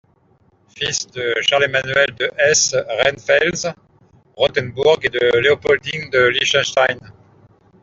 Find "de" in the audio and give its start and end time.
1.11-1.35, 2.19-2.31, 5.09-5.37, 6.09-6.25